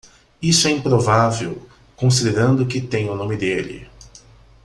Isso 0.41 0.67
é 0.67 0.71
improvável, 0.71 1.61
considerando 1.95 2.65
que 2.65 2.81
tem 2.81 3.07
o 3.07 3.15
nome 3.15 3.37
dele. 3.37 3.87